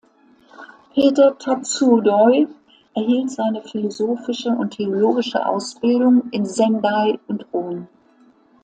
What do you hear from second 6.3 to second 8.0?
in Sendai und Rom.